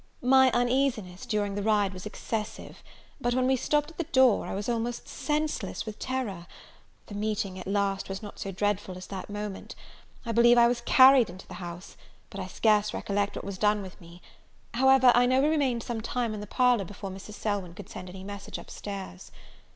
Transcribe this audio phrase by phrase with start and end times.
[0.23, 2.81] My uneasiness, during the ride, was excessive;
[3.21, 6.47] but, when we stopped at the door, I was almost senseless with terror!
[7.05, 9.75] the meeting, at last, was not so dreadful as that moment!
[10.25, 11.97] I believe I was carried into the house;
[12.31, 14.23] but I scarce recollect what was done with me:
[14.73, 17.35] however, I know we remained some time in the parlour before Mrs.
[17.35, 19.31] Selwyn could send any message up stairs.